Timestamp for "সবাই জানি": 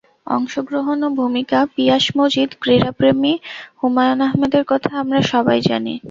5.31-5.93